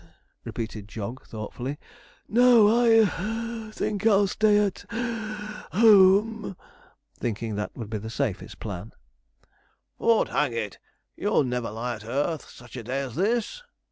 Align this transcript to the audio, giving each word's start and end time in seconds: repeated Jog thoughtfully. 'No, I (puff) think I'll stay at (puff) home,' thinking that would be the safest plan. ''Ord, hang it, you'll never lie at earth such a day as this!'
repeated 0.45 0.87
Jog 0.87 1.27
thoughtfully. 1.27 1.77
'No, 2.27 2.85
I 2.85 3.05
(puff) 3.05 3.75
think 3.75 4.07
I'll 4.07 4.25
stay 4.25 4.57
at 4.57 4.83
(puff) 4.89 5.67
home,' 5.73 6.57
thinking 7.19 7.53
that 7.53 7.75
would 7.77 7.91
be 7.91 7.99
the 7.99 8.09
safest 8.09 8.59
plan. 8.59 8.93
''Ord, 9.99 10.29
hang 10.29 10.53
it, 10.53 10.79
you'll 11.15 11.43
never 11.43 11.69
lie 11.69 11.93
at 11.97 12.03
earth 12.03 12.49
such 12.49 12.75
a 12.77 12.81
day 12.83 13.01
as 13.01 13.13
this!' 13.13 13.61